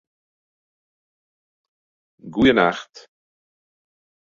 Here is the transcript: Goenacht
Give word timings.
Goenacht 2.33 2.95